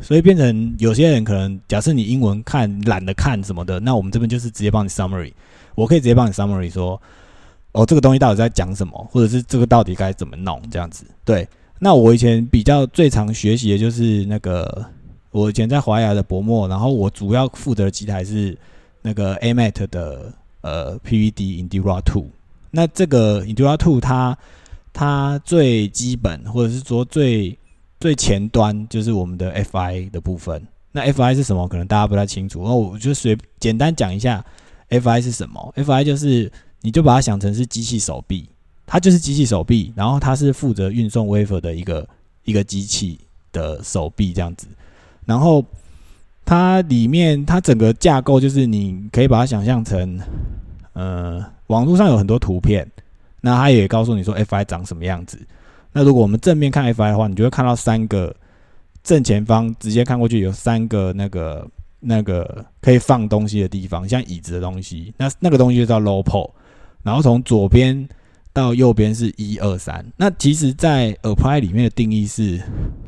[0.00, 5.32] 所以变成有些人可能，假设你英文看懒得看什么的，那我们这边就是直接帮你 summary，
[5.74, 7.00] 我可以直接帮你 summary 说，
[7.72, 11.04] 哦，这个东西到底在讲什么，或者是这个到底该怎么弄这样子。
[11.24, 11.46] 对，
[11.78, 14.84] 那我以前比较最常学习的就是那个，
[15.30, 18.56] 我以前在华雅的薄膜，然后我主要负责的机台是
[19.02, 22.26] 那个 AMAT 的呃 PVD Indura Two。
[22.70, 24.36] 那这个 Indura Two 它
[24.92, 27.56] 它最基本，或者是说最
[28.00, 30.62] 最前端就是我们的 FI 的部分。
[30.92, 31.68] 那 FI 是什么？
[31.68, 32.62] 可能大家不太清楚。
[32.64, 34.44] 那我就随简单讲一下
[34.88, 35.74] FI 是什么。
[35.76, 38.48] FI 就是你就把它想成是机器手臂，
[38.86, 42.08] 它就是机器手臂，然后它是负责运送 wafer 的一个
[42.44, 43.18] 一个机器
[43.52, 44.66] 的手臂这样子。
[45.26, 45.62] 然后
[46.44, 50.18] 它里面它整个架构就是你可以把它想象成，
[50.94, 52.90] 呃，网络上有很多图片，
[53.42, 55.38] 那它也告诉你说 FI 长什么样子。
[55.92, 58.34] 那如果我们正面看 FI 的话，你就会看到三个
[59.02, 61.66] 正前方直接看过去有三个那个
[62.00, 65.12] 那个可以放东西的地方，像椅子的东西。
[65.16, 66.50] 那那个东西就叫 low pole，
[67.02, 68.08] 然后从左边
[68.52, 70.04] 到右边是一二三。
[70.16, 72.60] 那其实，在 apply 里面的定义是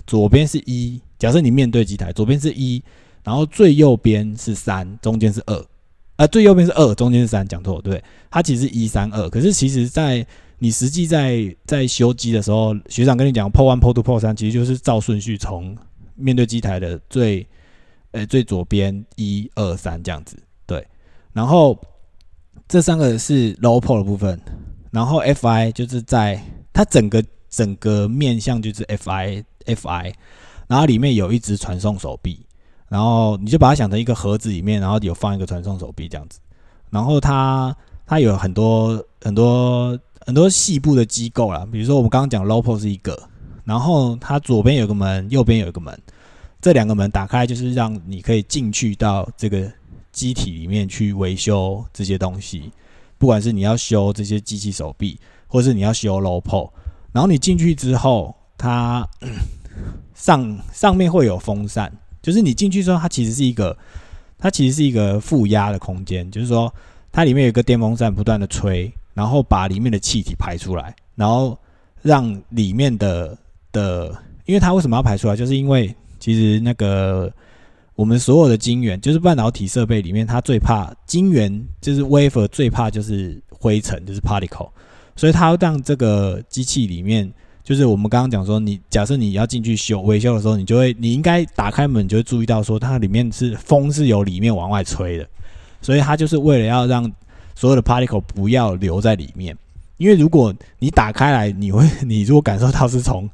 [0.06, 2.82] 左边是一，假设你面对机台，左边是一，
[3.22, 5.66] 然后最右边是三，中间是二，
[6.16, 10.26] 啊，最右边是二，中间是三，讲错对，它其实一三二，可是其实在
[10.62, 15.74] 你实际在在修机的时候，学长跟你讲 p o one、p o two、p o 三，其实就是照顺序从
[16.16, 17.46] 面对机台的最
[18.10, 20.86] 呃最左边一二三这样子，对。
[21.32, 21.80] 然后
[22.68, 24.38] 这三个是 low p o 的部分，
[24.90, 26.38] 然后 fi 就是在
[26.74, 30.12] 它整个整个面向就是 fi fi，
[30.68, 32.44] 然后里面有一只传送手臂，
[32.86, 36.38] 然后你就把它想成一个盒子里面，然后有放一个传送手臂这样子，
[36.90, 39.98] 然后它它有很多很多。
[40.30, 43.20] 很多细部的机构啦，比如说我们刚刚讲 LOPO 是一个，
[43.64, 46.00] 然后它左边有个门，右边有一个门，
[46.60, 49.68] 这两个门打开就是让你可以进去到这个
[50.12, 52.70] 机体里面去维修这些东西，
[53.18, 56.70] 不管是你要修这些机器手臂，或是你要修 LOPO，
[57.10, 59.04] 然后你进去之后，它
[60.14, 63.76] 上上面会有风扇，就是你进去之后，它其实是一个，
[64.38, 66.72] 它其实是一个负压的空间，就是说
[67.10, 68.94] 它里面有一个电风扇不断的吹。
[69.12, 71.58] 然后把里面的气体排出来，然后
[72.00, 73.36] 让里面的
[73.72, 75.36] 的，因为它为什么要排出来？
[75.36, 77.30] 就是因为其实那个
[77.96, 84.70] 我们所有的晶圆，就是半导体设备里面，它最怕晶圆，就是 wafer 最怕就是灰尘，就是 particle。
[85.16, 87.30] 所以它要让这个机器里面，
[87.62, 95.28] 就是我们刚刚讲说，你假设你要进去修维修的时候，你就会你应该打开门，就会注意到说，它里面是风是由里面往外吹的，
[95.82, 97.12] 所以它就是为了要让。
[97.60, 99.54] 所有的 particle 不要留在里面，
[99.98, 103.28] 因为如果你打开来，你会 你如果感受到是从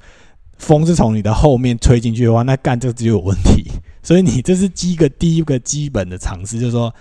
[0.58, 3.70] 风是从你的后面吹进去的话，那干这就有问题。
[4.02, 6.92] 所以你这是第一个第一个基本的常识，就是说，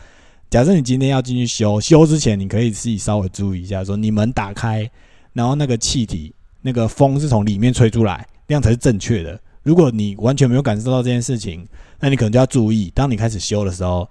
[0.51, 4.87] 假设你今天要进去修修之前，你可以自己稍微注意一下，说你门打开，
[5.33, 9.41] 然后那个气体那个风是从里面吹出来，那样才是正确的。
[9.63, 11.67] 如果你完全没有感受到这件事情，
[11.99, 14.07] 那你可能就要注意，当你开始修的时候。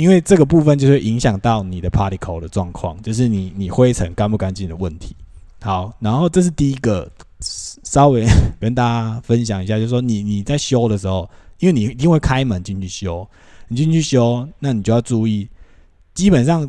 [0.00, 5.14] 因为这个部分就会影响到你的 particle 的状况，就是你你灰尘干不干净的问题。
[5.60, 7.06] 好，然后这是第一个，
[7.84, 8.24] 稍微
[8.58, 13.28] 跟大家分享一下，就是说你你在修的时候，因为你一定会开门进去修，
[13.68, 15.46] 你进去修，那你就要注意，
[16.14, 16.66] 基本上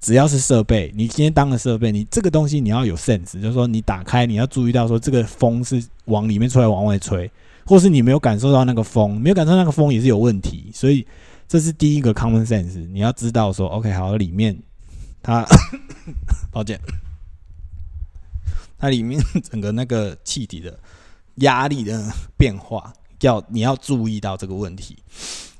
[0.00, 7.28] 只要是设备，你今天当了设备，你这个东西你要有 sense，就是说你打开你要注意到说这个风是往里面出来往外吹，
[7.66, 11.04] 或是你没有感受到那个风，没有感受到那个风也是有问题，所以。
[11.48, 14.56] 这是第一个 common sense，你要知道说，OK，好，里面
[15.22, 15.46] 它，
[16.52, 16.78] 抱歉，
[18.78, 19.18] 它里面
[19.50, 20.78] 整个那个气体的
[21.36, 24.98] 压力的变化，要你要注意到这个问题。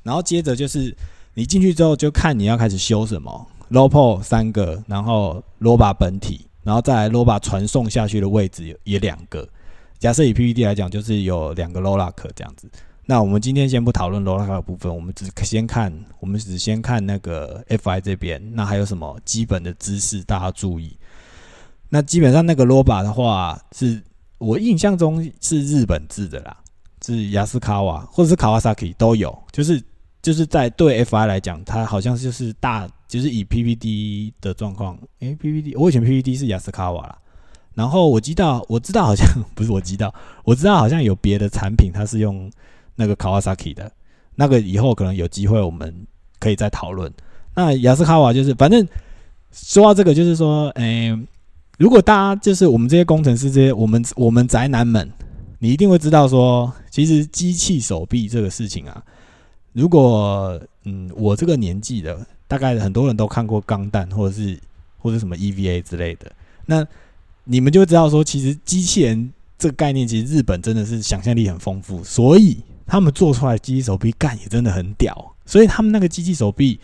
[0.02, 0.94] 然后接着就是
[1.32, 3.46] 你进去之后，就看你要开始修什么。
[3.70, 9.48] l o p o 三个，然后 Loba 本体，然后再来 Loba 传送下去的位置也两个。
[9.98, 12.70] 假设以 PVD 来讲，就是有两个 low lock 这样子。
[13.10, 15.90] 那我们今天先不讨论罗拉卡的部分，我们只先看，
[16.20, 18.38] 我们只先看那个 FI 这边。
[18.54, 20.94] 那还有什么基本的知识大家注意？
[21.88, 24.02] 那基本上那个 Loba 的话，是
[24.36, 26.54] 我印象中是日本制的啦，
[27.02, 29.82] 是雅斯卡瓦或者是卡瓦萨 i 都有，就是
[30.20, 37.16] 就是在对 FI 来讲，它好像就是大，就是以 PVD 的状况，诶 p v d 我以前 PVD 是雅斯卡瓦啦。
[37.72, 42.50] 然后我知道，我知道好像 不是我知道，我知道好像有别的产品，它是用
[42.98, 43.90] 那个 Kawasaki 的，
[44.34, 45.94] 那个以后可能有机会我们
[46.38, 47.10] 可以再讨论。
[47.54, 48.86] 那雅斯卡瓦就是，反正
[49.52, 51.16] 说到这个，就是说，诶，
[51.78, 55.10] 如果大家就是我们这些工程师，这些我们我们宅男们，
[55.60, 59.02] 你一定会知道说，其实机器手臂这个事情啊，
[59.72, 64.58] 如果嗯我这个年纪的，大概很多人都看过钢弹或者是
[64.98, 66.30] 或者什么 EVA 之类的，
[66.66, 66.86] 那。
[67.50, 72.58] 你们就知道说，其实机器人这个概念，其实日本真的是想象力很丰富，所以
[72.88, 75.36] 他们做出来机器手臂干也真的很屌。
[75.46, 76.80] 所以他们那个机器手臂，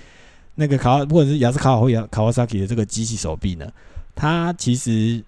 [0.55, 3.69] 那个卡或者是雅斯卡瓦或雅卡瓦萨奇的这个机器手臂呢，
[4.15, 5.25] 它其实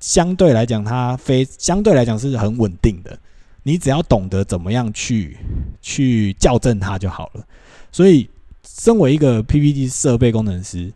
[0.00, 3.16] 相对来讲，它非相对来讲是很稳定的。
[3.62, 5.38] 你只要懂得怎么样去
[5.80, 7.46] 去校正它就好了。
[7.90, 8.28] 所以，
[8.62, 10.92] 身为一个 PPT 设备工程师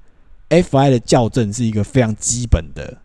[0.50, 2.98] ，FI 的校正是一个非常基本的。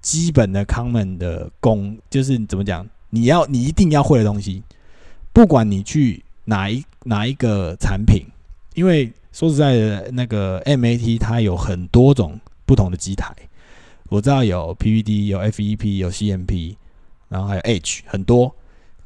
[0.00, 2.86] 基本的 common 的功就是怎么讲？
[3.10, 4.62] 你要你一定要会的东西，
[5.34, 8.24] 不管你去哪一哪一个产品，
[8.74, 13.34] 因为说实在的，那个 MAT 它有很多种不同的机台，
[14.08, 16.76] 我知道有 PVD、有 FEP、有 CMP，
[17.28, 18.54] 然后还有 H 很多，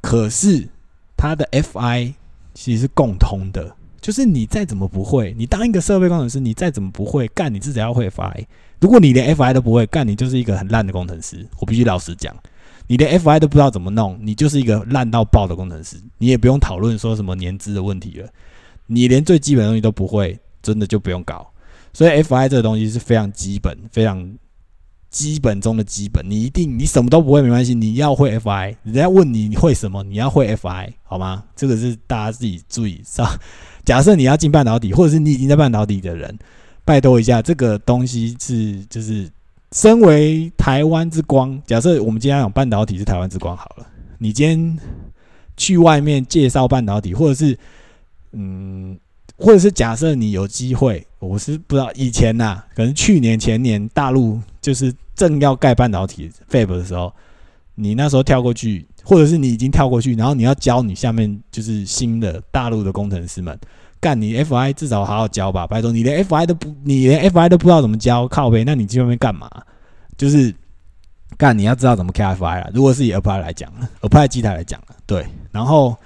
[0.03, 0.69] 可是
[1.17, 2.12] 它的 FI
[2.53, 8.45] 其实是共通的，就是你再怎么不会，你当一个设备工程师，你再怎么不会干，你至少要会 FI。
[8.81, 11.45] 如果你连 FI 都不会干，你就是一个很烂的工程师。
[11.59, 12.37] 我必须老实讲，
[12.88, 15.96] 你连 FI 都不知道怎么弄，你就是一个烂到爆的工程师。
[16.18, 18.29] 你也不用讨论说什么年资的问题了，
[18.87, 21.46] 你连最基本的东西都不会，真的就不用搞。
[21.92, 24.29] 所以 FI 这个东西是非常基本、非常
[25.11, 26.24] 基本中的基本。
[26.29, 28.74] 你一定你什么都不会没关系，你要会 FI。
[28.83, 31.44] 人家问你你会什么，你要会 FI 好吗？
[31.55, 33.01] 这个是大家自己注意。
[33.05, 33.27] 上
[33.85, 36.38] 假设你要进半导体，或者是你已经在半导体的人。
[36.85, 39.29] 拜托一下，这个东西是就是
[39.72, 41.61] 身为台湾之光。
[41.66, 43.87] 假设我们今天讲半导体是台湾之光好了，
[44.18, 44.78] 你今天
[45.57, 47.59] 去外面介绍半导体，或者是
[48.33, 48.98] 嗯，
[49.37, 57.12] 或者是假设你有机会，我是不知道以前呐，可能去年前年大陆就是正要盖半导体 fab 的时候，
[57.74, 63.59] 你那时候跳过去，或者是你已经跳过去，然后你要教你下面就是新的大陆的工程师们。
[64.01, 68.63] 干你 FI 至少好好教吧，拜托你连 FI 都不，你连 FI 都不知道怎么教，靠呗？
[68.65, 69.51] 那你去外面干嘛？
[70.17, 70.55] 就是
[71.37, 72.71] 干你要知道怎么开 FI 啊。
[72.73, 75.27] 如果是以 Apply 来讲，Apply 机台来讲对。
[75.51, 75.97] 然后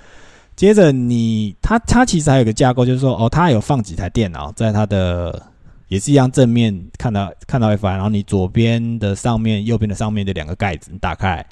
[0.56, 5.42] 接着你，它它其实还有个架构，就是说哦，它有放几台电脑在它的，
[5.88, 11.44] 也是一样正面看到看到 FI，然后你左边的上面、右边的上面的两个盖子你打开，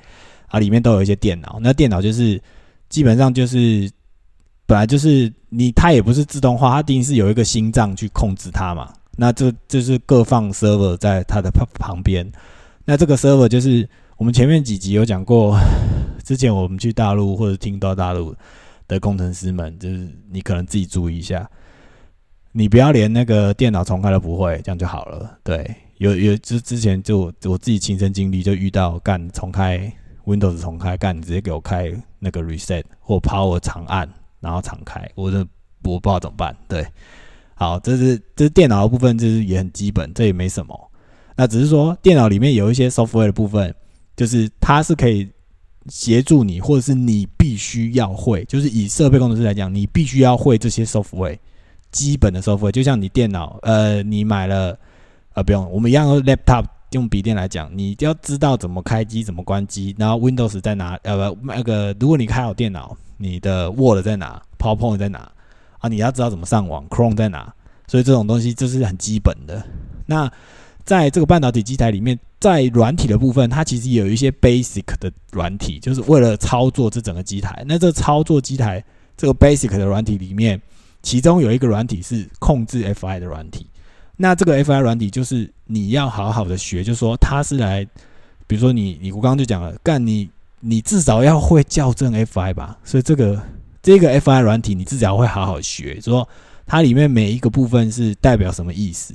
[0.48, 1.58] 啊，里面都有一些电脑。
[1.60, 2.40] 那电脑就是
[2.88, 3.90] 基本上就是。
[4.70, 8.88] 本来就是你，它也不是自动化，它一定是有一个心脏去控制它嘛。
[9.16, 12.24] 那这就是各放 server 在它的旁旁边。
[12.84, 15.58] 那这个 server 就是我们前面几集有讲过，
[16.24, 18.32] 之前我们去大陆或者听到大陆
[18.86, 21.50] 的工程师们，就是你可能自己注意一下，
[22.52, 25.36] 你不要连那个电脑重开都不会，这样就好了。
[25.42, 29.92] 对，有有之之前就我自己亲身经历，就遇到干重开
[30.26, 34.08] Windows 重开干，直接给我开那个 reset 或 power 长按。
[34.40, 35.46] 然后敞开，我的
[35.84, 36.56] 我不知道怎么办。
[36.66, 36.86] 对，
[37.54, 40.90] 好，这是这是电脑的部分，这是也很基本，这也没什么。
[41.36, 43.74] 那只是说电脑里面有一些 software 的部分，
[44.16, 45.26] 就是它是可以
[45.88, 51.38] 协助你，或者是你必须要会，就是以设备工程师来讲，你必须要会这些 software
[51.90, 52.70] 基本的 software。
[52.70, 54.78] 就像你电脑，呃，你买了，
[55.34, 62.96] 呃，不用，我们一样用 laptop 用笔电来讲，你要知道怎么开机，怎么关机，然后 Windows 在哪，呃，不，那个如果你开好电脑。
[63.22, 65.30] 你的 Word 在哪？PowerPoint 在哪？
[65.78, 67.52] 啊，你要知道怎么上网，Chrome 在哪？
[67.86, 69.62] 所以这种东西就是很基本的。
[70.06, 70.30] 那
[70.86, 77.62] 在这个半导体机台里面，在软体的部分，它其实有一些 basic 的软体，就是为了操作这整个机台。
[77.68, 78.82] 那这操作机台
[79.18, 80.58] 这个 basic 的软体里面，
[81.02, 83.66] 其中有一个软体是控制 FI 的软体。
[84.16, 87.86] 那这个 FI 软体就是你要好好的学，就是说它是来，
[88.46, 90.30] 比如说你你我刚刚就讲了，干你。
[90.60, 93.42] 你至少要会校正 FI 吧，所以这个
[93.82, 96.28] 这个 FI 软体你至少会好好学，说
[96.66, 99.14] 它里面每一个部分是代表什么意思，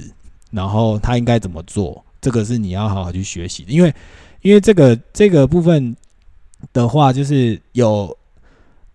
[0.49, 3.71] 然后它应该怎么做，这个是你要好好去学习的。
[3.71, 3.93] 因为，
[4.41, 5.95] 因为这个这个部分
[6.73, 8.17] 的话，就是有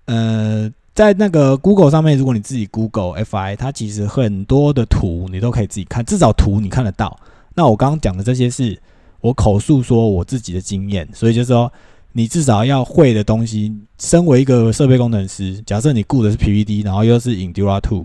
[0.06, 7.16] 呃，在那个 Google 上面，如果你自己 Google FI，它其实很多的图你都可以自己看，至少图你看得到。
[7.54, 8.76] 那我刚刚讲的这些是
[9.20, 11.72] 我口述说我自己的经验，所以就是说。
[12.12, 18.04] 你至少要会的东西，身为一个设备工程师，假设你雇的是 PVD，然后又是 Endura Two，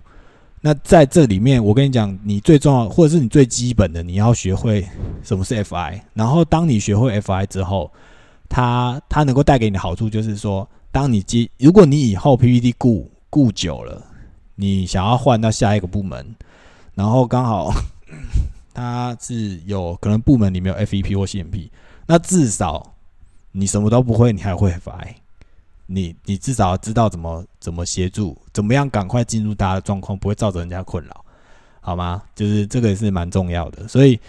[0.61, 4.87] 那在这里面，我跟你讲，你最重要或者是你最基本的，你要学会
[5.23, 5.99] 什么是 FI。
[6.13, 7.91] 然后当你学会 FI 之后，
[8.47, 14.05] 它它能够带给你的好处就是说，当你接，如果你以后 PVD 雇雇久了，
[14.53, 16.23] 你想要换到下一个部门，
[16.93, 17.73] 然后刚好
[18.71, 21.69] 它是有可能部门里面有 FEP 或 CMP，
[22.05, 22.91] 那至少。
[23.57, 25.13] 你什么都不会，你还会 FI，
[25.85, 31.25] 你你至少知道怎么怎么协助，怎么样赶快进入大家的状况，不会造成人家困扰，
[31.79, 32.21] 好吗？
[32.35, 33.87] 就是这个也是蛮重要的。
[33.87, 34.19] 所以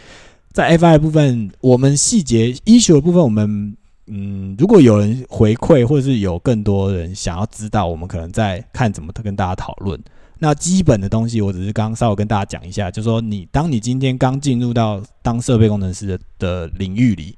[0.53, 10.01] 在 FI 部分，我们细节 issue 的部分，我们嗯，如果有人回馈，或者是有更多人想要知道，我们可能在看怎么跟大家讨论。
[10.39, 17.37] 那基本的东西，我只是刚稍微跟大家讲一下，就说你当你今天刚进入到当设备工程师的的领域里。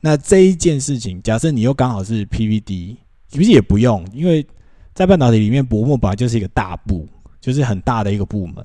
[0.00, 2.96] 那这一件事情，假设你又刚好是 PVD，
[3.28, 4.46] 其实也不用，因为
[4.94, 7.08] 在半导体里面，薄膜本来就是一个大部，
[7.40, 8.64] 就是很大的一个部门。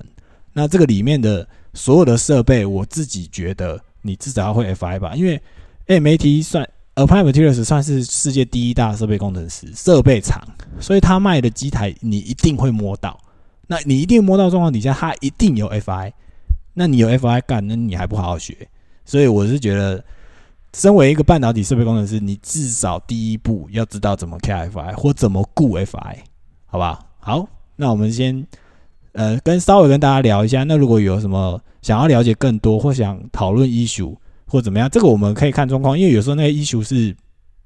[0.52, 5.42] 那这个里面的所有的设备，我自己觉得你至少要会 FI 吧，因为
[5.88, 6.64] MAT 算
[6.94, 10.40] Applied Materials 算是世界第一大设备工程师设备厂，
[10.78, 13.18] 所以他卖的机台你一定会摸到。
[13.66, 16.12] 那你一定摸到状况底下，他一定有 FI。
[16.74, 18.68] 那你有 FI 干，那你还不好好学？
[19.04, 20.04] 所以我是觉得。
[20.74, 26.16] 身为一个半导体设备工程师，你至少第一步要知道怎么 KFI 或怎么固 FI，
[26.66, 26.98] 好吧？
[27.20, 28.44] 好，那我们先
[29.12, 30.64] 呃跟稍微跟大家聊一下。
[30.64, 34.16] 那如果有什么想要了解更多或想讨论 issue
[34.48, 37.16] 或怎么样，这个我们可以看状况，因为有时候那个 issue 是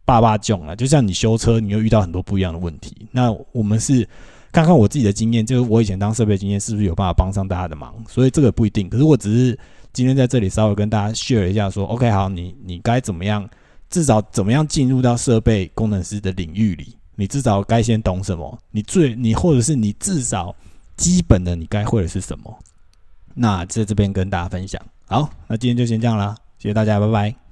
[0.04, 2.94] 爸爸囧了，就像你修车，你又遇到很多不一样的问题。
[3.10, 4.06] 那我们是
[4.52, 8.86] 看看我自己的经验，就是我以前当设备经验是不是有办法帮上大家的忙，所以这个不一定。
[8.90, 9.58] 可是我只是。
[9.92, 13.48] 今天在这里稍微跟大家 share 一下，说 OK 好，你你该怎么样，
[13.90, 20.54] 至少怎么样进入到设备工程师的领域里，你至少该先懂什么，你最你或者是你至少
[20.96, 22.58] 基本的你该会的是什么，
[23.34, 24.80] 那在这边跟大家分享。
[25.06, 27.47] 好，那今天就先这样啦，谢谢大家，拜拜。